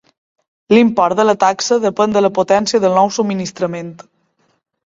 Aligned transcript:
L'import 0.75 1.19
de 1.19 1.25
la 1.29 1.35
taxa 1.43 1.77
depèn 1.85 2.15
de 2.17 2.25
la 2.27 2.31
potència 2.39 2.81
del 2.87 2.99
nou 3.01 3.15
subministrament. 3.19 3.93